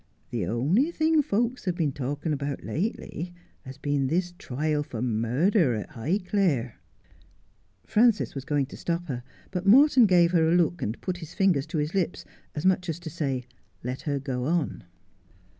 [0.31, 5.75] The only thing folks have been talking about lately has been this trial for murder
[5.75, 6.73] at Highclere.'
[7.85, 11.35] Frances was going to stop her, but Morton gave her a look and put his
[11.35, 12.25] finger to his lips,
[12.55, 13.43] as much as to say,'
[13.83, 14.85] Let her go on.'